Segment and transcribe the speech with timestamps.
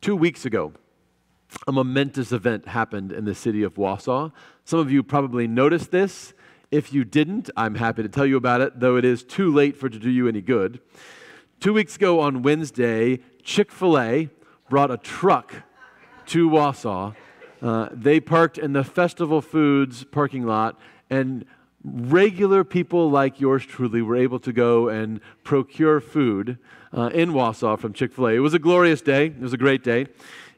[0.00, 0.72] Two weeks ago,
[1.66, 4.32] a momentous event happened in the city of Wausau.
[4.64, 6.34] Some of you probably noticed this.
[6.70, 9.76] If you didn't, I'm happy to tell you about it, though it is too late
[9.76, 10.80] for it to do you any good.
[11.58, 14.28] Two weeks ago on Wednesday, Chick fil A
[14.70, 15.52] brought a truck
[16.26, 17.16] to Wausau.
[17.60, 20.78] Uh, they parked in the Festival Foods parking lot,
[21.10, 21.44] and
[21.84, 26.58] regular people like yours truly were able to go and procure food
[26.92, 28.34] uh, in Wausau from Chick fil A.
[28.34, 30.06] It was a glorious day, it was a great day.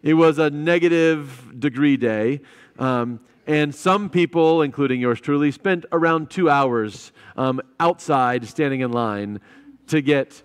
[0.03, 2.41] It was a negative degree day.
[2.79, 8.93] Um, and some people, including yours truly, spent around two hours um, outside standing in
[8.93, 9.41] line
[9.89, 10.43] to get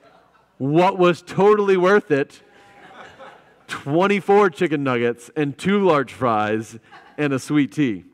[0.57, 2.41] what was totally worth it
[3.67, 6.77] 24 chicken nuggets and two large fries
[7.17, 8.05] and a sweet tea.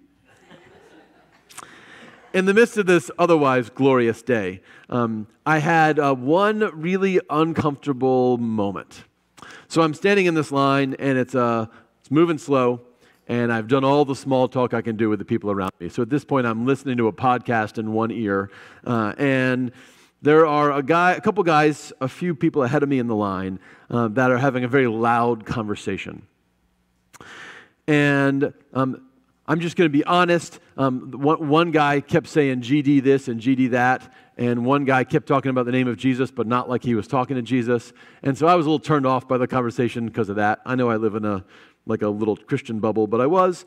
[2.34, 8.38] In the midst of this otherwise glorious day, um, I had uh, one really uncomfortable
[8.38, 9.04] moment.
[9.68, 11.66] So I'm standing in this line, and it's, uh,
[12.00, 12.80] it's moving slow,
[13.28, 15.90] and I've done all the small talk I can do with the people around me.
[15.90, 18.50] So at this point, I'm listening to a podcast in one ear,
[18.88, 19.74] uh, and
[20.22, 23.16] there are a guy, a couple guys, a few people ahead of me in the
[23.16, 26.22] line uh, that are having a very loud conversation.
[27.88, 29.02] And um,
[29.52, 30.62] I'm just going to be honest.
[30.78, 35.28] Um, one, one, guy kept saying GD this and GD that, and one guy kept
[35.28, 37.92] talking about the name of Jesus, but not like he was talking to Jesus.
[38.24, 40.62] And so I was a little turned off by the conversation because of that.
[40.66, 41.44] I know I live in a
[41.86, 43.66] like a little Christian bubble, but I was.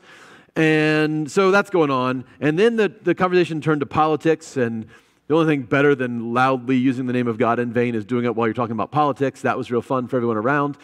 [0.55, 2.25] And so that's going on.
[2.39, 4.87] And then the, the conversation turned to politics, and
[5.27, 8.25] the only thing better than loudly using the name of God in vain is doing
[8.25, 9.43] it while you're talking about politics.
[9.43, 10.79] That was real fun for everyone around.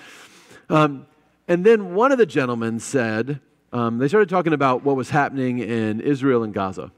[0.70, 1.08] Um,
[1.48, 3.42] and then one of the gentlemen said,
[3.74, 6.92] um, they started talking about what was happening in Israel and Gaza.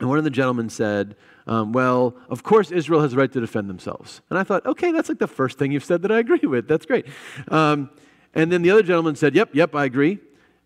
[0.00, 3.40] And one of the gentlemen said, um, well, of course, Israel has the right to
[3.40, 4.20] defend themselves.
[4.30, 6.66] And I thought, okay, that's like the first thing you've said that I agree with.
[6.66, 7.06] That's great.
[7.48, 7.90] Um,
[8.34, 10.18] and then the other gentleman said, yep, yep, I agree.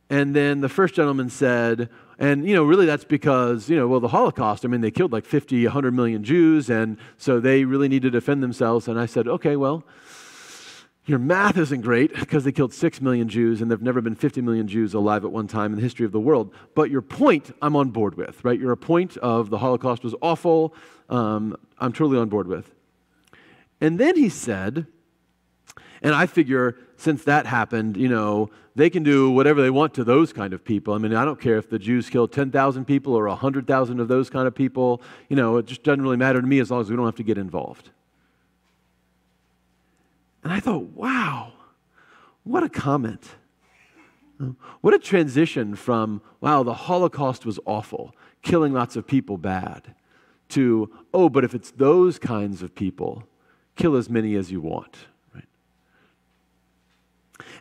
[0.09, 4.01] And then the first gentleman said, and, you know, really that's because, you know, well,
[4.01, 7.89] the Holocaust, I mean, they killed like 50, 100 million Jews, and so they really
[7.89, 8.89] need to defend themselves.
[8.89, 9.85] And I said, okay, well,
[11.07, 14.17] your math isn't great because they killed 6 million Jews and there have never been
[14.17, 16.53] 50 million Jews alive at one time in the history of the world.
[16.75, 18.59] But your point, I'm on board with, right?
[18.59, 20.75] Your point of the Holocaust was awful,
[21.09, 22.75] um, I'm totally on board with.
[23.81, 24.87] And then he said,
[26.03, 30.05] and I figure since that happened, you know, they can do whatever they want to
[30.05, 30.93] those kind of people.
[30.93, 34.29] I mean, I don't care if the Jews killed 10,000 people or 100,000 of those
[34.29, 35.01] kind of people.
[35.29, 37.17] You know, it just doesn't really matter to me as long as we don't have
[37.17, 37.91] to get involved.
[40.47, 41.55] And I thought, wow,
[42.45, 43.25] what a comment.
[44.81, 49.97] What a transition from, wow, the Holocaust was awful, killing lots of people bad,
[50.51, 53.25] to, oh, but if it's those kinds of people,
[53.75, 54.97] kill as many as you want.
[55.35, 55.49] Right?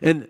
[0.00, 0.28] And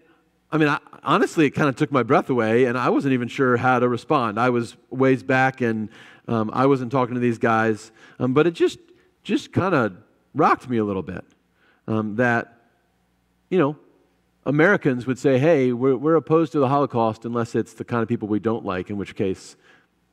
[0.50, 3.28] I mean, I, honestly, it kind of took my breath away, and I wasn't even
[3.28, 4.40] sure how to respond.
[4.40, 5.90] I was ways back, and
[6.26, 8.78] um, I wasn't talking to these guys, um, but it just
[9.24, 9.94] just kind of
[10.34, 11.22] rocked me a little bit
[11.86, 12.60] um, that,
[13.50, 13.76] you know,
[14.44, 18.08] Americans would say, hey, we're, we're opposed to the Holocaust unless it's the kind of
[18.08, 19.56] people we don't like, in which case,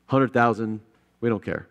[0.09, 0.79] 100,000,
[1.21, 1.67] we don't care.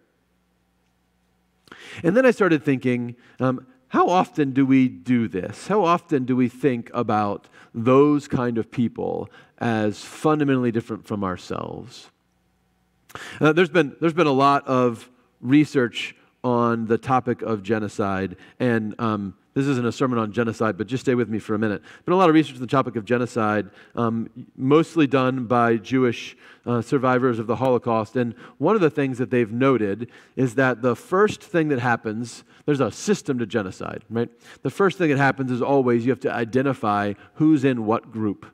[2.03, 5.67] And then I started thinking, um, how often do we do this?
[5.67, 12.11] How often do we think about those kind of people as fundamentally different from ourselves?
[13.41, 18.95] Uh, there's, been, there's been a lot of research on the topic of genocide, and
[18.99, 21.83] um, this isn't a sermon on genocide, but just stay with me for a minute.
[22.05, 26.37] Been a lot of research on the topic of genocide, um, mostly done by Jewish
[26.65, 28.17] uh, survivors of the Holocaust.
[28.17, 32.45] And one of the things that they've noted is that the first thing that happens,
[32.65, 34.31] there's a system to genocide, right?
[34.63, 38.47] The first thing that happens is always you have to identify who's in what group.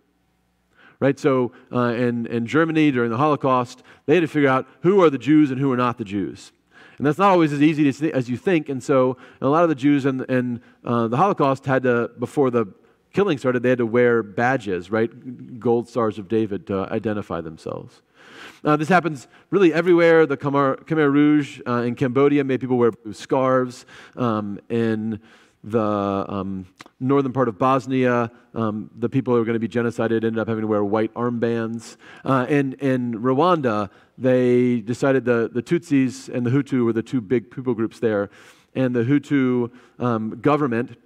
[1.00, 5.00] Right, so uh, in, in Germany during the Holocaust, they had to figure out who
[5.00, 6.50] are the Jews and who are not the Jews.
[6.98, 8.69] And that's not always as easy as you think.
[8.69, 12.50] And so a lot of the Jews in, in uh, the Holocaust had to, before
[12.50, 12.66] the
[13.12, 15.60] killing started, they had to wear badges, right?
[15.60, 18.03] Gold stars of David to identify themselves.
[18.65, 20.27] Uh, this happens really everywhere.
[20.27, 23.86] The Khmer, Khmer Rouge uh, in Cambodia made people wear scarves.
[24.16, 25.21] Um, in
[25.65, 26.66] the um,
[27.01, 30.49] northern part of Bosnia, um, the people who were going to be genocided ended up
[30.49, 31.97] having to wear white armbands.
[32.25, 37.21] Uh, in, in Rwanda, they decided the, the Tutsis and the Hutu were the two
[37.21, 38.31] big people groups there.
[38.75, 40.97] And the Hutu um, government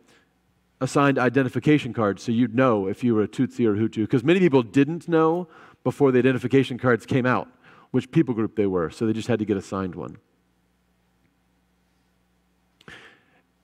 [0.81, 4.03] assigned identification cards so you'd know if you were a Tutsi or Hutu.
[4.03, 5.49] Because many people didn't know
[5.85, 7.49] before the identification cards came out
[7.93, 10.17] which people group they were, so they just had to get assigned one.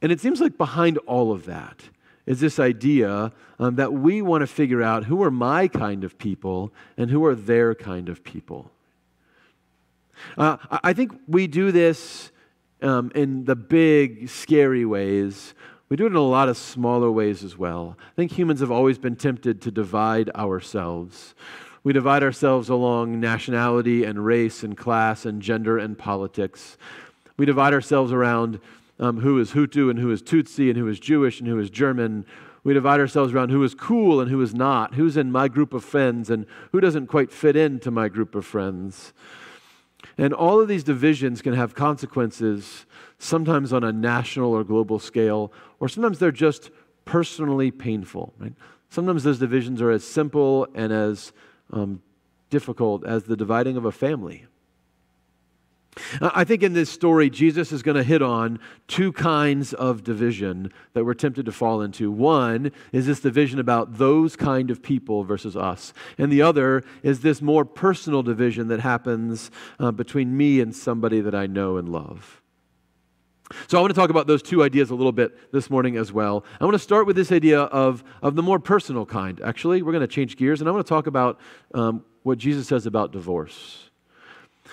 [0.00, 1.82] And it seems like behind all of that
[2.26, 6.18] is this idea um, that we want to figure out who are my kind of
[6.18, 8.70] people and who are their kind of people.
[10.36, 12.30] Uh, I think we do this
[12.82, 15.54] um, in the big, scary ways.
[15.88, 17.96] We do it in a lot of smaller ways as well.
[17.98, 21.34] I think humans have always been tempted to divide ourselves.
[21.82, 26.76] We divide ourselves along nationality and race and class and gender and politics.
[27.38, 28.60] We divide ourselves around
[28.98, 31.70] um, who is Hutu and who is Tutsi and who is Jewish and who is
[31.70, 32.26] German.
[32.64, 35.72] We divide ourselves around who is cool and who is not, who's in my group
[35.72, 39.12] of friends and who doesn't quite fit into my group of friends.
[40.16, 42.86] And all of these divisions can have consequences,
[43.18, 46.70] sometimes on a national or global scale, or sometimes they're just
[47.04, 48.34] personally painful.
[48.38, 48.54] Right?
[48.90, 51.32] Sometimes those divisions are as simple and as
[51.72, 52.02] um,
[52.50, 54.46] difficult as the dividing of a family.
[56.20, 60.72] I think in this story, Jesus is going to hit on two kinds of division
[60.92, 62.10] that we're tempted to fall into.
[62.10, 67.20] One is this division about those kind of people versus us, and the other is
[67.20, 71.88] this more personal division that happens uh, between me and somebody that I know and
[71.88, 72.42] love.
[73.66, 76.12] So, I want to talk about those two ideas a little bit this morning as
[76.12, 76.44] well.
[76.60, 79.40] I want to start with this idea of, of the more personal kind.
[79.40, 81.40] Actually, we're going to change gears, and I want to talk about
[81.72, 83.87] um, what Jesus says about divorce.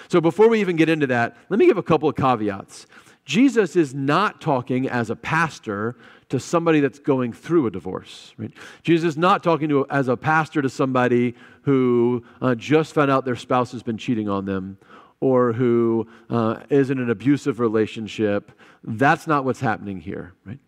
[0.08, 2.88] So before we even get into that, let me give a couple of caveats.
[3.26, 5.96] Jesus is not talking as a pastor
[6.30, 8.34] to somebody that's going through a divorce.
[8.38, 8.52] Right?
[8.84, 13.26] Jesus is not talking to as a pastor to somebody who uh, just found out
[13.26, 14.78] their spouse has been cheating on them
[15.20, 18.52] or who uh, is in an abusive relationship.
[18.84, 20.34] That's not what's happening here.
[20.46, 20.60] Right?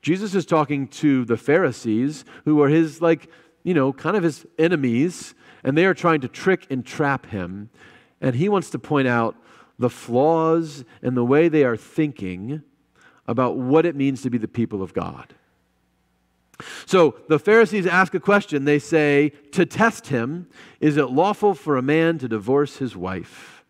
[0.00, 3.28] Jesus is talking to the Pharisees who are his like
[3.62, 5.34] you know kind of his enemies,
[5.64, 7.68] and they are trying to trick and trap him.
[8.20, 9.36] And he wants to point out
[9.78, 12.62] the flaws and the way they are thinking
[13.26, 15.34] about what it means to be the people of God.
[16.86, 18.64] So the Pharisees ask a question.
[18.64, 20.48] They say, to test him,
[20.80, 23.64] is it lawful for a man to divorce his wife?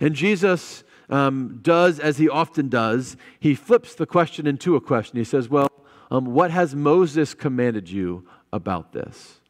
[0.00, 3.16] And Jesus um, does as he often does.
[3.38, 5.18] He flips the question into a question.
[5.18, 5.68] He says, Well,
[6.10, 9.40] um, what has Moses commanded you about this?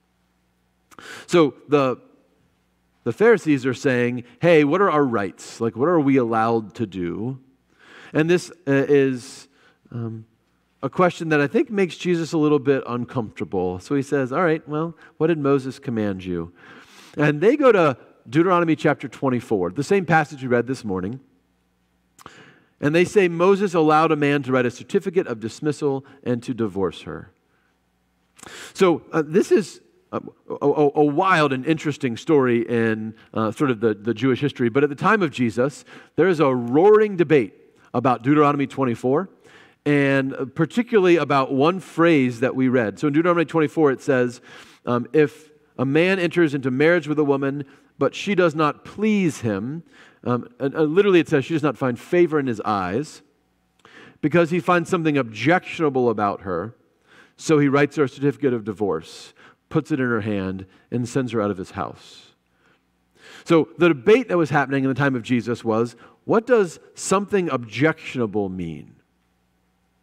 [1.27, 1.99] So the
[3.05, 5.61] the Pharisees are saying, hey, what are our rights?
[5.61, 7.41] Like, what are we allowed to do?
[8.13, 9.49] And this uh, is
[9.91, 10.27] um,
[10.83, 13.79] a question that I think makes Jesus a little bit uncomfortable.
[13.81, 16.53] So he says, all right, well, what did Moses command you?
[17.17, 17.97] And they go to
[18.29, 21.21] Deuteronomy chapter 24, the same passage we read this morning.
[22.81, 26.53] And they say Moses allowed a man to write a certificate of dismissal and to
[26.53, 27.33] divorce her.
[28.75, 29.81] So uh, this is
[30.13, 30.21] a,
[30.61, 34.69] a, a, wild and interesting story in uh, sort of the, the Jewish history.
[34.69, 35.85] But at the time of Jesus,
[36.17, 37.55] there is a roaring debate
[37.95, 39.31] about Deuteronomy 24,
[39.87, 42.99] and particularly about one phrase that we read.
[42.99, 44.41] So in Deuteronomy 24, it says,
[44.85, 47.65] um, If a man enters into marriage with a woman,
[47.99, 49.83] but she does not please him,
[50.25, 53.23] um, uh, literally it says she does not find favor in his eyes,
[54.21, 56.75] because he finds something objectionable about her,
[57.37, 59.33] so he writes her a certificate of divorce
[59.73, 62.33] puts it in her hand, and sends her out of his house.
[63.45, 67.49] So the debate that was happening in the time of Jesus was what does something
[67.49, 68.97] objectionable mean?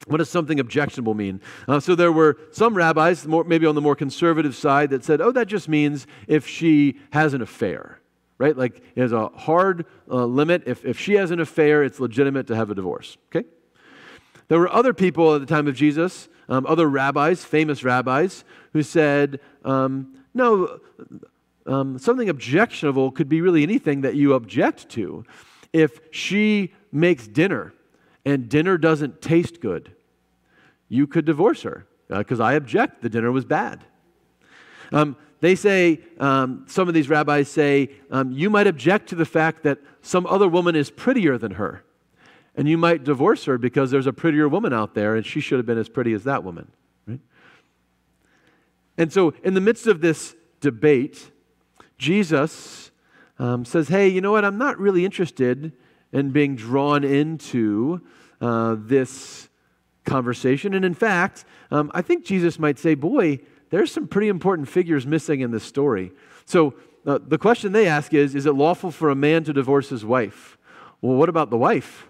[0.08, 1.40] What does something objectionable mean?
[1.68, 5.22] Uh, so there were some rabbis, more, maybe on the more conservative side, that said,
[5.22, 8.00] oh, that just means if she has an affair,
[8.40, 8.58] right?
[8.58, 10.64] Like there's a hard uh, limit.
[10.66, 13.48] If, if she has an affair, it's legitimate to have a divorce, okay?
[14.50, 18.84] There were other people at the time of Jesus, um, other rabbis, famous rabbis, who
[18.84, 20.80] said, um, no,
[21.66, 25.24] um, something objectionable could be really anything that you object to.
[25.72, 27.74] If she makes dinner
[28.26, 29.94] and dinner doesn't taste good,
[30.90, 33.86] you could divorce her because uh, I object, the dinner was bad.
[34.92, 39.26] Um, they say, um, some of these rabbis say, um, you might object to the
[39.26, 41.84] fact that some other woman is prettier than her.
[42.60, 45.60] And you might divorce her because there's a prettier woman out there and she should
[45.60, 46.70] have been as pretty as that woman.
[48.98, 51.32] And so, in the midst of this debate,
[51.98, 52.92] Jesus
[53.40, 54.44] um, says, Hey, you know what?
[54.44, 55.72] I'm not really interested
[56.12, 58.02] in being drawn into
[58.42, 59.48] uh, this
[60.04, 60.74] conversation.
[60.74, 63.40] And in fact, um, I think Jesus might say, Boy,
[63.70, 66.12] there's some pretty important figures missing in this story.
[66.44, 66.74] So,
[67.06, 70.04] uh, the question they ask is Is it lawful for a man to divorce his
[70.04, 70.58] wife?
[71.00, 72.09] Well, what about the wife?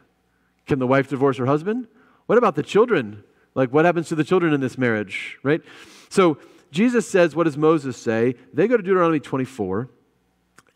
[0.70, 1.88] Can the wife divorce her husband?
[2.28, 3.24] What about the children?
[3.56, 5.62] Like, what happens to the children in this marriage, right?
[6.10, 6.38] So,
[6.72, 8.36] Jesus says, What does Moses say?
[8.54, 9.90] They go to Deuteronomy 24,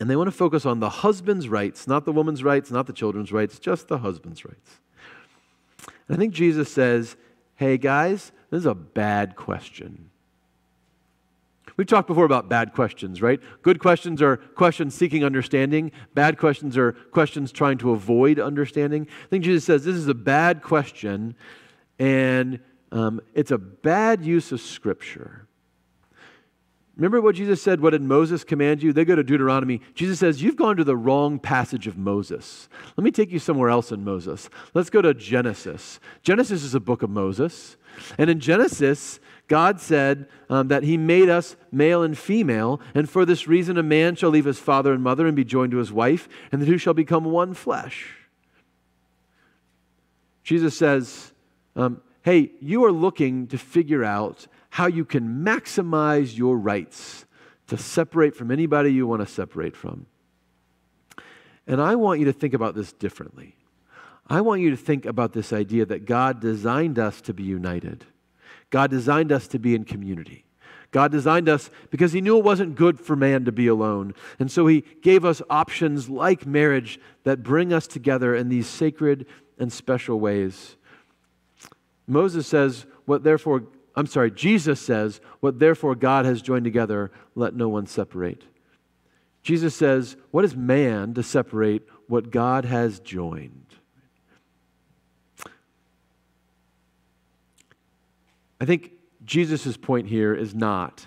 [0.00, 2.92] and they want to focus on the husband's rights, not the woman's rights, not the
[2.92, 4.80] children's rights, just the husband's rights.
[6.08, 7.16] And I think Jesus says,
[7.54, 10.10] Hey, guys, This is a bad question.
[11.76, 13.40] We've talked before about bad questions, right?
[13.62, 15.90] Good questions are questions seeking understanding.
[16.14, 19.08] Bad questions are questions trying to avoid understanding.
[19.24, 21.34] I think Jesus says this is a bad question,
[21.98, 22.60] and
[22.92, 25.48] um, it's a bad use of Scripture.
[26.96, 27.80] Remember what Jesus said?
[27.80, 28.92] What did Moses command you?
[28.92, 29.80] They go to Deuteronomy.
[29.94, 32.68] Jesus says, You've gone to the wrong passage of Moses.
[32.96, 34.48] Let me take you somewhere else in Moses.
[34.74, 35.98] Let's go to Genesis.
[36.22, 37.76] Genesis is a book of Moses.
[38.16, 43.24] And in Genesis, God said um, that He made us male and female, and for
[43.24, 45.92] this reason, a man shall leave his father and mother and be joined to his
[45.92, 48.14] wife, and the two shall become one flesh.
[50.44, 51.32] Jesus says,
[51.74, 57.26] um, Hey, you are looking to figure out how you can maximize your rights
[57.68, 60.04] to separate from anybody you want to separate from.
[61.64, 63.54] And I want you to think about this differently.
[64.26, 68.04] I want you to think about this idea that God designed us to be united.
[68.70, 70.44] God designed us to be in community.
[70.90, 74.12] God designed us because He knew it wasn't good for man to be alone.
[74.40, 79.26] And so He gave us options like marriage that bring us together in these sacred
[79.56, 80.74] and special ways.
[82.08, 83.62] Moses says, What therefore
[83.96, 88.44] I'm sorry, Jesus says, What therefore God has joined together, let no one separate.
[89.42, 93.66] Jesus says, What is man to separate what God has joined?
[98.60, 98.92] I think
[99.24, 101.06] Jesus' point here is not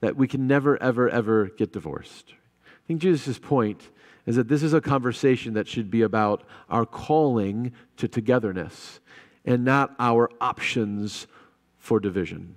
[0.00, 2.34] that we can never, ever, ever get divorced.
[2.66, 3.88] I think Jesus' point
[4.26, 9.00] is that this is a conversation that should be about our calling to togetherness
[9.44, 11.26] and not our options
[11.82, 12.54] for division.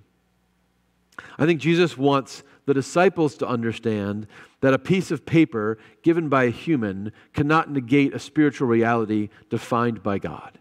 [1.36, 4.28] I think Jesus wants the disciples to understand
[4.60, 10.02] that a piece of paper given by a human cannot negate a spiritual reality defined
[10.02, 10.58] by God.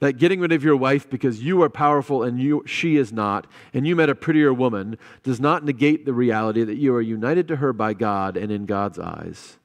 [0.00, 3.46] That getting rid of your wife because you are powerful and you, she is not,
[3.74, 7.46] and you met a prettier woman, does not negate the reality that you are united
[7.48, 9.58] to her by God and in God's eyes.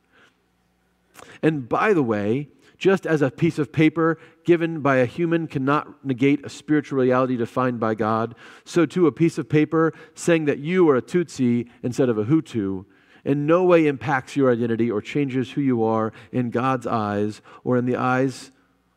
[1.42, 4.18] And by the way, just as a piece of paper
[4.50, 8.34] given by a human cannot negate a spiritual reality defined by God,
[8.66, 12.26] so too a piece of paper saying that you are a Tutsi instead of a
[12.26, 12.84] Hutu
[13.24, 17.78] in no way impacts your identity or changes who you are in God's eyes or
[17.78, 18.52] in the eyes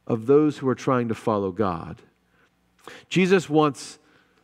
[0.06, 2.00] of those who are trying to follow God.
[3.10, 3.98] Jesus wants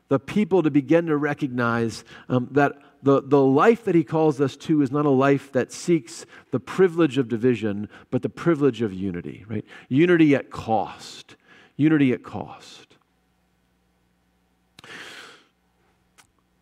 [0.08, 4.56] the people to begin to recognize um, that the, the life that he calls us
[4.56, 8.92] to is not a life that seeks the privilege of division, but the privilege of
[8.92, 9.64] unity, right?
[9.88, 11.36] Unity at cost.
[11.76, 12.96] Unity at cost.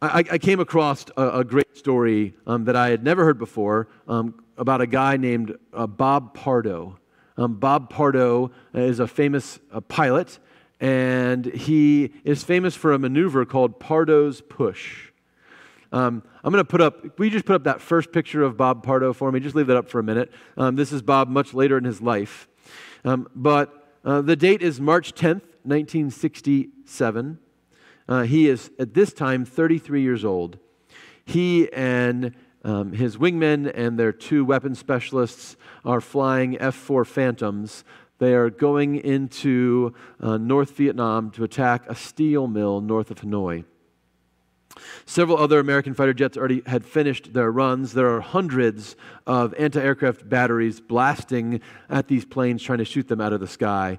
[0.02, 3.88] I, I came across a, a great story um, that I had never heard before
[4.07, 6.99] um, about a guy named uh, Bob Pardo.
[7.38, 10.38] Um, Bob Pardo is a famous uh, pilot,
[10.81, 15.12] and he is famous for a maneuver called Pardo's Push.
[15.93, 18.83] Um, I'm going to put up, we just put up that first picture of Bob
[18.83, 19.40] Pardo for me?
[19.40, 20.33] Just leave that up for a minute.
[20.57, 22.49] Um, this is Bob much later in his life.
[23.05, 27.38] Um, but uh, the date is March 10th, 1967.
[28.09, 30.59] Uh, he is at this time 33 years old.
[31.25, 37.85] He and um, his wingmen and their two weapon specialists are flying F 4 Phantoms.
[38.19, 43.64] They are going into uh, North Vietnam to attack a steel mill north of Hanoi.
[45.04, 47.92] Several other American fighter jets already had finished their runs.
[47.92, 53.21] There are hundreds of anti aircraft batteries blasting at these planes, trying to shoot them
[53.21, 53.99] out of the sky.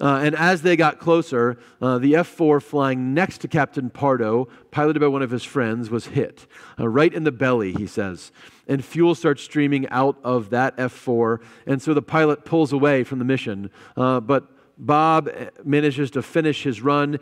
[0.00, 4.48] Uh, and as they got closer, uh, the F 4 flying next to Captain Pardo,
[4.70, 6.46] piloted by one of his friends, was hit
[6.78, 8.30] uh, right in the belly, he says.
[8.68, 11.40] And fuel starts streaming out of that F 4.
[11.66, 13.70] And so the pilot pulls away from the mission.
[13.96, 14.46] Uh, but
[14.78, 15.30] Bob
[15.64, 17.18] manages to finish his run.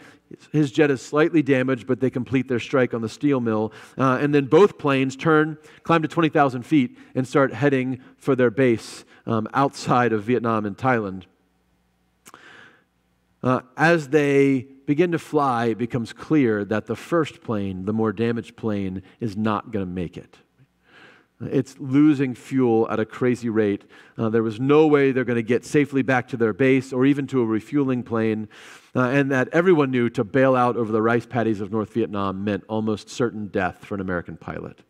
[0.52, 3.72] His jet is slightly damaged, but they complete their strike on the steel mill.
[3.96, 8.50] Uh, and then both planes turn, climb to 20,000 feet, and start heading for their
[8.50, 11.24] base um, outside of Vietnam and Thailand.
[13.42, 18.12] Uh, as they begin to fly, it becomes clear that the first plane, the more
[18.12, 20.38] damaged plane, is not going to make it.
[21.50, 23.84] It's losing fuel at a crazy rate.
[24.16, 27.06] Uh, there was no way they're going to get safely back to their base or
[27.06, 28.48] even to a refueling plane.
[28.94, 32.44] Uh, and that everyone knew to bail out over the rice paddies of North Vietnam
[32.44, 34.80] meant almost certain death for an American pilot.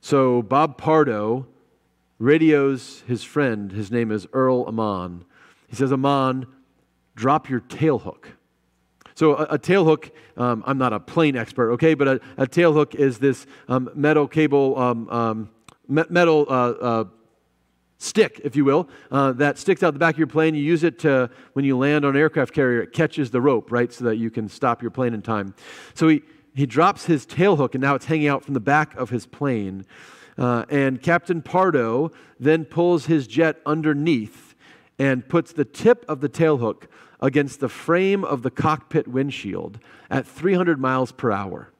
[0.00, 1.46] So Bob Pardo
[2.18, 3.72] radios his friend.
[3.72, 5.24] His name is Earl Aman.
[5.68, 6.46] He says, Aman,
[7.14, 8.24] drop your tailhook.
[9.22, 12.44] So a, a tail hook, um, I'm not a plane expert, okay, but a, a
[12.44, 15.50] tail hook is this um, metal cable, um, um
[15.86, 17.04] metal uh, uh,
[17.98, 20.56] stick, if you will, uh, that sticks out the back of your plane.
[20.56, 23.70] You use it to, when you land on an aircraft carrier, it catches the rope,
[23.70, 25.54] right, so that you can stop your plane in time.
[25.94, 26.22] So he,
[26.56, 29.24] he drops his tail hook, and now it's hanging out from the back of his
[29.24, 29.86] plane.
[30.36, 32.10] Uh, and Captain Pardo
[32.40, 34.51] then pulls his jet underneath
[34.98, 36.88] and puts the tip of the tail hook
[37.20, 39.78] against the frame of the cockpit windshield
[40.10, 41.70] at 300 miles per hour.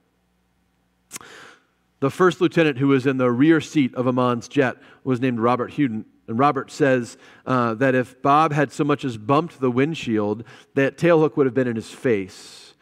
[2.01, 5.73] The first lieutenant who was in the rear seat of Aman's jet was named Robert
[5.73, 6.05] Huden.
[6.27, 7.17] And Robert says
[7.47, 11.55] uh, that if Bob had so much as bumped the windshield, that tailhook would have
[11.55, 12.75] been in his face.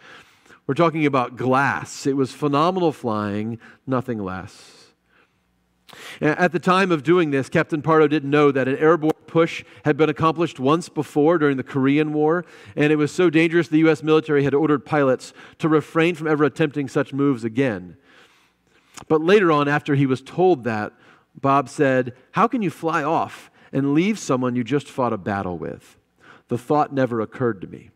[0.67, 2.07] We're talking about glass.
[2.07, 4.93] It was phenomenal flying, nothing less.
[6.21, 9.97] At the time of doing this, Captain Pardo didn't know that an airborne push had
[9.97, 12.45] been accomplished once before during the Korean War,
[12.77, 14.03] and it was so dangerous the U.S.
[14.03, 17.97] military had ordered pilots to refrain from ever attempting such moves again.
[19.09, 20.93] But later on, after he was told that,
[21.41, 25.57] Bob said, How can you fly off and leave someone you just fought a battle
[25.57, 25.97] with?
[26.49, 27.91] The thought never occurred to me.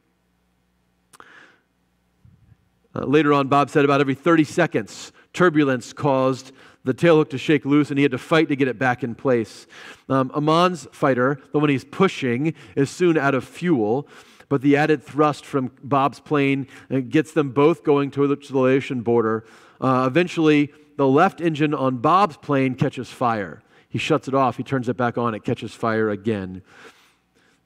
[2.95, 6.53] Uh, later on, Bob said about every 30 seconds, turbulence caused
[6.85, 9.15] the tailhook to shake loose, and he had to fight to get it back in
[9.15, 9.67] place.
[10.09, 14.07] Um, Aman's fighter, the one he's pushing, is soon out of fuel,
[14.49, 19.01] but the added thrust from Bob's plane uh, gets them both going to the Malaysian
[19.01, 19.45] border.
[19.81, 23.63] Uh, eventually, the left engine on Bob's plane catches fire.
[23.89, 26.63] He shuts it off, he turns it back on, it catches fire again.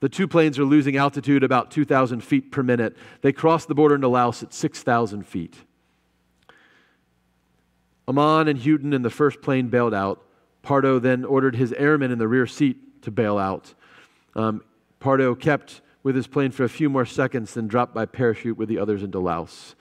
[0.01, 2.97] The two planes are losing altitude about 2,000 feet per minute.
[3.23, 5.57] They cross the border into Laos at 6,000 feet.
[8.09, 10.25] Aman and Huden in the first plane bailed out.
[10.63, 13.75] Pardo then ordered his airmen in the rear seat to bail out.
[14.35, 14.63] Um,
[14.99, 18.69] Pardo kept with his plane for a few more seconds, then dropped by parachute with
[18.69, 19.77] the others into Laos.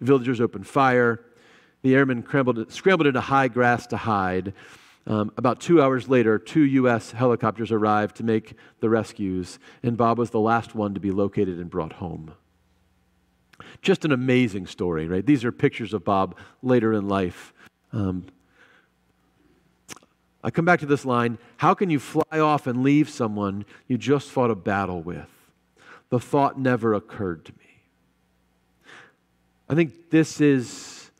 [0.00, 1.24] Villagers opened fire.
[1.82, 4.54] The airmen scrambled, scrambled into high grass to hide.
[5.06, 7.12] Um, about two hours later, two U.S.
[7.12, 11.58] helicopters arrived to make the rescues, and Bob was the last one to be located
[11.58, 12.34] and brought home.
[13.80, 15.24] Just an amazing story, right?
[15.24, 17.54] These are pictures of Bob later in life.
[17.92, 18.26] Um,
[20.42, 23.98] I come back to this line How can you fly off and leave someone you
[23.98, 25.28] just fought a battle with?
[26.10, 27.58] The thought never occurred to me.
[29.68, 31.10] I think this is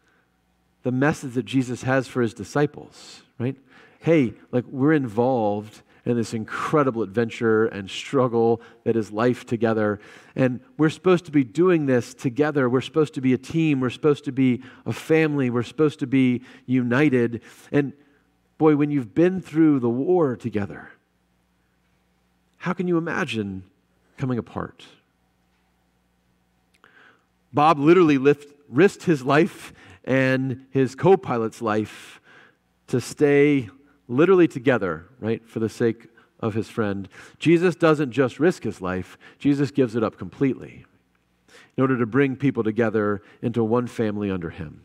[0.82, 3.56] the message that Jesus has for his disciples, right?
[4.00, 10.00] Hey, like we're involved in this incredible adventure and struggle that is life together.
[10.36, 12.68] And we're supposed to be doing this together.
[12.68, 13.80] We're supposed to be a team.
[13.80, 15.50] We're supposed to be a family.
[15.50, 17.42] We're supposed to be united.
[17.72, 17.92] And
[18.56, 20.90] boy, when you've been through the war together,
[22.58, 23.64] how can you imagine
[24.16, 24.84] coming apart?
[27.52, 29.72] Bob literally lift, risked his life
[30.04, 32.20] and his co pilot's life
[32.88, 33.68] to stay
[34.08, 36.08] literally together, right, for the sake
[36.40, 37.08] of his friend.
[37.38, 40.84] Jesus doesn't just risk his life, Jesus gives it up completely
[41.76, 44.82] in order to bring people together into one family under him.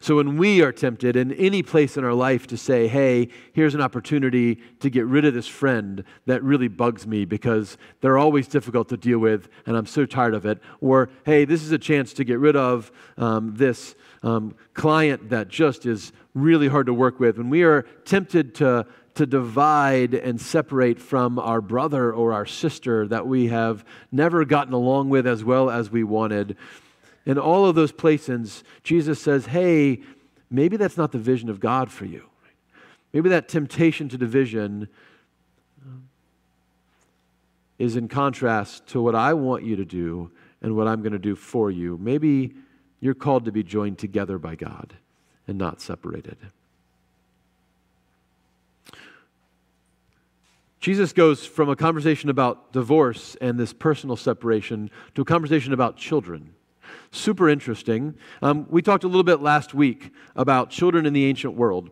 [0.00, 3.74] So when we are tempted in any place in our life to say, hey, here's
[3.74, 8.46] an opportunity to get rid of this friend that really bugs me because they're always
[8.46, 11.78] difficult to deal with and I'm so tired of it, or hey, this is a
[11.78, 16.94] chance to get rid of um, this um, client that just is really hard to
[16.94, 22.32] work with, when we are tempted to to divide and separate from our brother or
[22.32, 26.56] our sister that we have never gotten along with as well as we wanted,
[27.26, 30.02] in all of those places, Jesus says, hey,
[30.52, 32.26] maybe that's not the vision of God for you.
[33.12, 34.88] Maybe that temptation to division
[37.76, 40.30] is in contrast to what I want you to do
[40.62, 41.98] and what I'm going to do for you.
[42.00, 42.54] Maybe
[43.00, 44.94] you're called to be joined together by God
[45.46, 46.36] and not separated.
[50.80, 55.96] Jesus goes from a conversation about divorce and this personal separation to a conversation about
[55.96, 56.54] children
[57.10, 58.14] super interesting.
[58.42, 61.90] Um, we talked a little bit last week about children in the ancient world.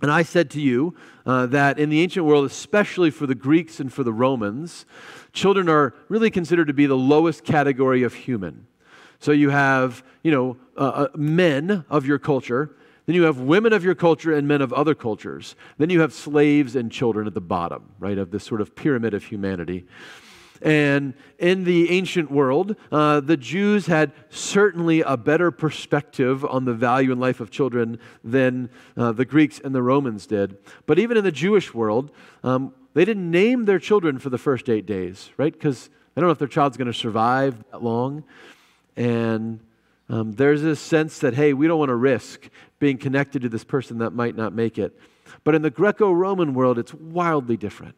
[0.00, 3.78] And I said to you uh, that in the ancient world, especially for the Greeks
[3.78, 4.84] and for the Romans,
[5.32, 8.66] children are really considered to be the lowest category of human.
[9.22, 12.74] So you have, you know, uh, uh, men of your culture,
[13.06, 15.54] then you have women of your culture and men of other cultures.
[15.78, 19.14] Then you have slaves and children at the bottom, right, of this sort of pyramid
[19.14, 19.86] of humanity.
[20.60, 26.74] And in the ancient world, uh, the Jews had certainly a better perspective on the
[26.74, 30.58] value and life of children than uh, the Greeks and the Romans did.
[30.86, 32.10] But even in the Jewish world,
[32.42, 35.52] um, they didn't name their children for the first eight days, right?
[35.52, 38.24] Because they don't know if their child's going to survive that long.
[38.96, 39.60] And
[40.08, 43.64] um, there's this sense that, hey, we don't want to risk being connected to this
[43.64, 44.98] person that might not make it.
[45.44, 47.96] But in the Greco Roman world, it's wildly different.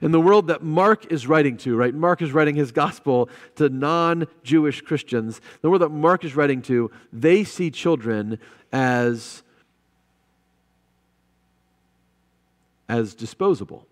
[0.00, 1.94] In the world that Mark is writing to, right?
[1.94, 5.40] Mark is writing his gospel to non Jewish Christians.
[5.60, 8.38] The world that Mark is writing to, they see children
[8.72, 9.42] as,
[12.88, 13.86] as disposable.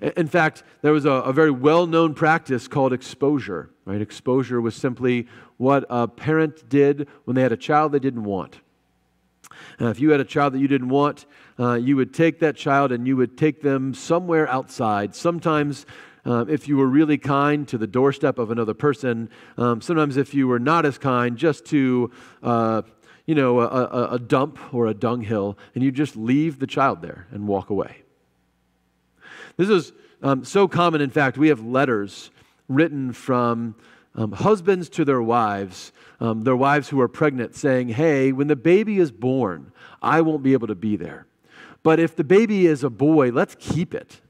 [0.00, 3.70] In fact, there was a, a very well known practice called exposure.
[3.84, 4.00] Right?
[4.00, 8.60] Exposure was simply what a parent did when they had a child they didn't want.
[9.78, 11.26] If you had a child that you didn't want,
[11.58, 15.14] uh, you would take that child and you would take them somewhere outside.
[15.14, 15.86] Sometimes,
[16.24, 19.28] uh, if you were really kind, to the doorstep of another person.
[19.58, 22.10] Um, sometimes, if you were not as kind, just to
[22.42, 22.82] uh,
[23.26, 27.02] you know a, a, a dump or a dunghill, and you just leave the child
[27.02, 28.03] there and walk away.
[29.56, 31.00] This is um, so common.
[31.00, 32.30] In fact, we have letters
[32.68, 33.74] written from
[34.14, 38.56] um, husbands to their wives, um, their wives who are pregnant, saying, Hey, when the
[38.56, 41.26] baby is born, I won't be able to be there.
[41.82, 44.20] But if the baby is a boy, let's keep it.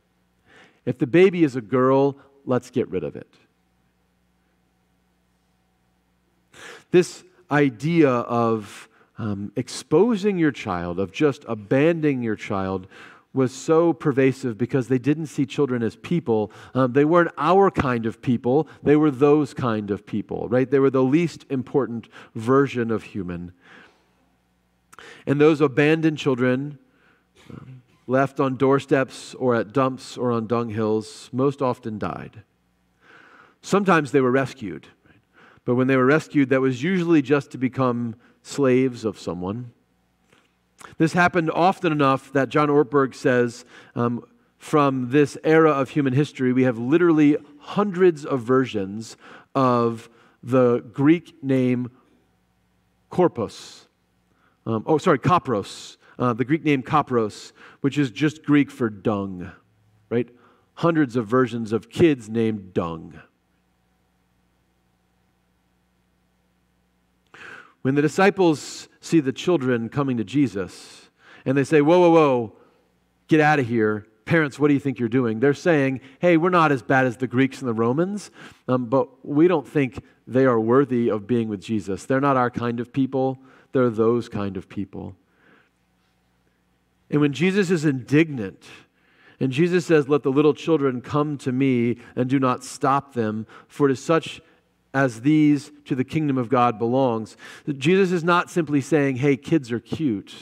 [0.84, 3.32] If the baby is a girl, let's get rid of it.
[6.90, 12.86] This idea of um, exposing your child, of just abandoning your child,
[13.34, 16.52] was so pervasive because they didn't see children as people.
[16.72, 20.70] Um, they weren't our kind of people, they were those kind of people, right?
[20.70, 23.52] They were the least important version of human.
[25.26, 26.78] And those abandoned children,
[27.50, 32.42] um, left on doorsteps or at dumps or on dunghills, most often died.
[33.62, 34.88] Sometimes they were rescued,
[35.64, 39.72] but when they were rescued, that was usually just to become slaves of someone.
[40.98, 44.24] This happened often enough that John Ortberg says um,
[44.58, 49.16] from this era of human history, we have literally hundreds of versions
[49.54, 50.08] of
[50.42, 51.90] the Greek name
[53.10, 53.86] corpus.
[54.66, 55.96] Um, oh, sorry, kopros.
[56.18, 59.50] Uh, the Greek name kopros, which is just Greek for dung,
[60.10, 60.28] right?
[60.74, 63.20] Hundreds of versions of kids named dung.
[67.84, 71.10] When the disciples see the children coming to Jesus
[71.44, 72.52] and they say, Whoa, whoa, whoa,
[73.28, 74.06] get out of here.
[74.24, 75.40] Parents, what do you think you're doing?
[75.40, 78.30] They're saying, Hey, we're not as bad as the Greeks and the Romans,
[78.68, 82.06] um, but we don't think they are worthy of being with Jesus.
[82.06, 83.38] They're not our kind of people,
[83.72, 85.14] they're those kind of people.
[87.10, 88.64] And when Jesus is indignant,
[89.40, 93.46] and Jesus says, Let the little children come to me and do not stop them,
[93.68, 94.40] for it is such
[94.94, 97.36] as these to the kingdom of God belongs.
[97.76, 100.34] Jesus is not simply saying, hey, kids are cute.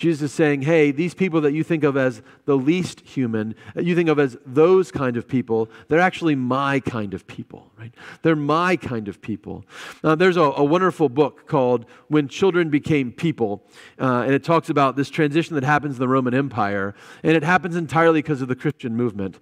[0.00, 3.94] Jesus is saying, hey, these people that you think of as the least human, you
[3.94, 7.94] think of as those kind of people, they're actually my kind of people, right?
[8.22, 9.62] They're my kind of people.
[10.02, 13.62] Uh, there's a, a, wonderful book called When Children Became People,
[14.00, 17.44] uh, and it talks about this transition that happens in the Roman Empire, and it
[17.44, 19.38] happens entirely because of the Christian movement.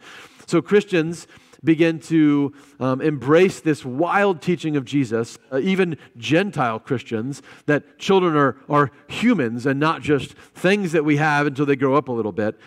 [0.49, 1.29] So Christians,
[1.65, 8.37] begin to um, embrace this wild teaching of Jesus, uh, even Gentile Christians, that children
[8.37, 12.13] are, are humans and not just things that we have until they grow up a
[12.13, 12.59] little bit.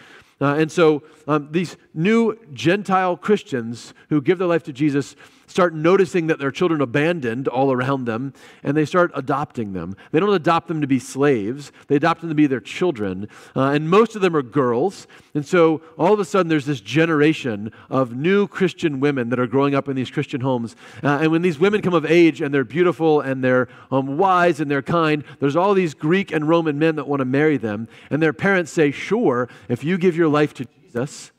[0.42, 5.16] Uh, and so um, these new Gentile Christians who give their life to Jesus
[5.52, 8.34] start noticing that their children abandoned all around them
[8.64, 9.96] and they start adopting them.
[10.12, 13.28] They don't adopt them to be slaves, they adopt them to be their children.
[13.56, 15.08] Uh, and most of them are girls.
[15.34, 19.48] And so all of a sudden there's this generation of new Christian women that are
[19.48, 20.76] growing up in these Christian homes.
[21.04, 24.60] Uh, and when these women come of age and they're beautiful and they're um, wise
[24.60, 27.88] and they're kind, there's all these Greek and Roman men that want to marry them.
[28.10, 31.32] And their parents say, Sure, if you give your life to Jesus,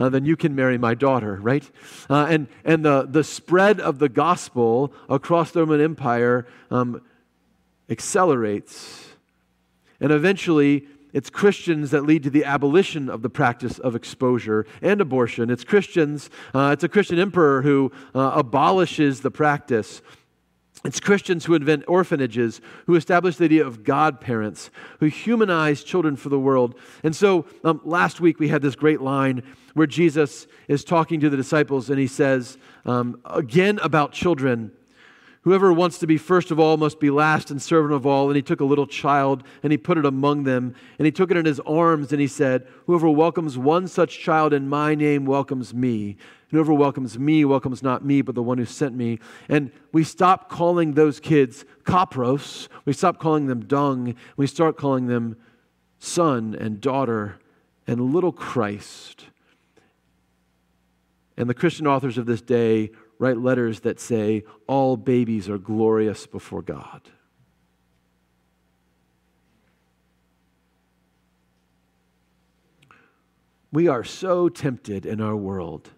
[0.00, 1.70] uh, then you can marry my daughter, right?
[2.08, 7.02] Uh, and and the, the spread of the gospel across the Roman Empire um,
[7.88, 9.08] accelerates.
[10.00, 15.00] And eventually, it's Christians that lead to the abolition of the practice of exposure and
[15.00, 15.50] abortion.
[15.50, 20.00] It's Christians, uh, it's a Christian emperor who uh, abolishes the practice.
[20.82, 26.30] It's Christians who invent orphanages, who establish the idea of godparents, who humanize children for
[26.30, 26.74] the world.
[27.02, 29.42] And so um, last week we had this great line
[29.74, 34.72] where Jesus is talking to the disciples and he says, um, again about children,
[35.42, 38.26] Whoever wants to be first of all must be last and servant of all.
[38.26, 40.74] And he took a little child and he put it among them.
[40.98, 44.52] And he took it in his arms and he said, Whoever welcomes one such child
[44.52, 46.18] in my name welcomes me.
[46.50, 49.18] And whoever welcomes me welcomes not me, but the one who sent me.
[49.48, 52.68] And we stop calling those kids kopros.
[52.84, 54.16] We stop calling them dung.
[54.36, 55.36] We start calling them
[55.98, 57.38] son and daughter
[57.86, 59.24] and little Christ.
[61.38, 66.26] And the Christian authors of this day write letters that say, All babies are glorious
[66.26, 67.02] before God.
[73.70, 75.90] We are so tempted in our world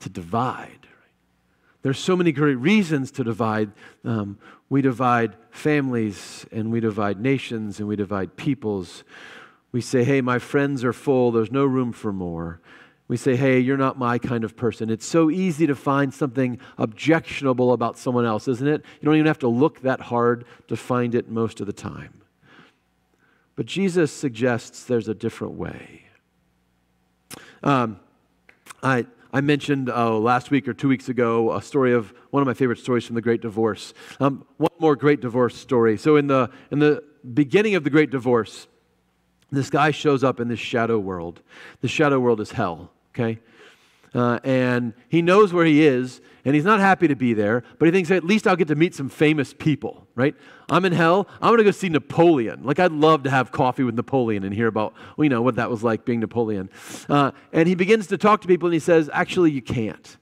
[0.00, 0.86] to divide.
[1.80, 3.70] There's so many great reasons to divide.
[4.04, 9.04] Um, we divide families, and we divide nations, and we divide peoples.
[9.70, 12.60] We say, hey, my friends are full, there's no room for more.
[13.06, 14.88] We say, hey, you're not my kind of person.
[14.88, 18.82] It's so easy to find something objectionable about someone else, isn't it?
[19.00, 22.22] You don't even have to look that hard to find it most of the time.
[23.56, 26.02] But Jesus suggests there's a different way.
[27.62, 28.00] Um,
[28.82, 32.46] I, I mentioned uh, last week or two weeks ago a story of one of
[32.46, 33.94] my favorite stories from the Great Divorce.
[34.20, 35.96] Um, one more Great Divorce story.
[35.98, 38.66] So, in the, in the beginning of the Great Divorce,
[39.50, 41.40] this guy shows up in this shadow world.
[41.80, 43.38] The shadow world is hell, okay?
[44.14, 47.86] Uh, and he knows where he is, and he's not happy to be there, but
[47.86, 50.36] he thinks at least I'll get to meet some famous people, right?
[50.70, 51.26] I'm in hell.
[51.42, 52.62] I'm going to go see Napoleon.
[52.62, 55.68] Like, I'd love to have coffee with Napoleon and hear about, you know, what that
[55.68, 56.70] was like being Napoleon.
[57.08, 60.16] Uh, and he begins to talk to people, and he says, actually, you can't.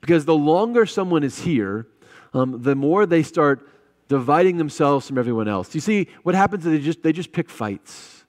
[0.00, 1.86] Because the longer someone is here,
[2.34, 3.68] um, the more they start
[4.08, 5.72] dividing themselves from everyone else.
[5.72, 8.19] You see, what happens is they just, they just pick fights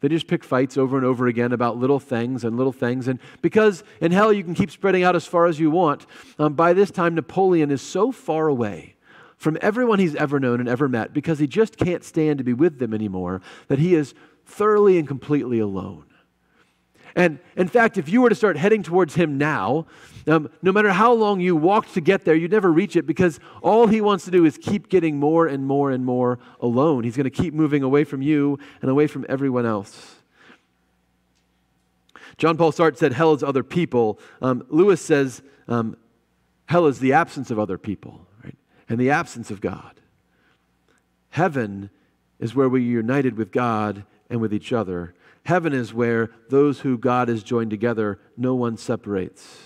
[0.00, 3.08] they just pick fights over and over again about little things and little things.
[3.08, 6.06] And because in hell you can keep spreading out as far as you want,
[6.38, 8.94] um, by this time Napoleon is so far away
[9.36, 12.52] from everyone he's ever known and ever met because he just can't stand to be
[12.52, 16.04] with them anymore that he is thoroughly and completely alone.
[17.14, 19.86] And in fact, if you were to start heading towards him now,
[20.26, 23.40] um, no matter how long you walked to get there, you'd never reach it because
[23.62, 27.04] all he wants to do is keep getting more and more and more alone.
[27.04, 30.16] He's going to keep moving away from you and away from everyone else.
[32.36, 34.20] John Paul Sartre said, Hell is other people.
[34.40, 35.96] Um, Lewis says, um,
[36.66, 38.56] Hell is the absence of other people, right?
[38.88, 40.00] And the absence of God.
[41.30, 41.90] Heaven
[42.38, 45.14] is where we are united with God and with each other.
[45.48, 49.60] Heaven is where those who God has joined together, no one separates.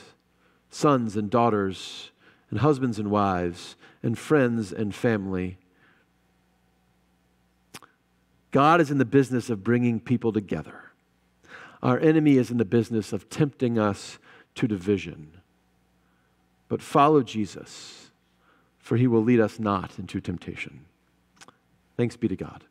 [0.71, 2.13] Sons and daughters,
[2.51, 5.59] and husbands and wives, and friends and family.
[8.53, 10.93] God is in the business of bringing people together.
[11.83, 14.21] Our enemy is in the business of tempting us
[14.55, 15.33] to division.
[16.69, 18.13] But follow Jesus,
[18.79, 20.85] for he will lead us not into temptation.
[21.97, 22.63] Thanks be to God.